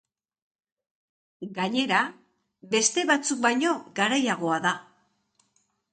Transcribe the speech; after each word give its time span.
Gainera, 1.57 1.99
beste 2.73 3.03
batzuk 3.13 3.45
baino 3.47 3.75
garaiagoa 4.01 4.59
da. 4.69 4.73